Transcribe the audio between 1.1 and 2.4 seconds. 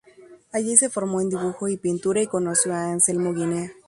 en dibujo y pintura, y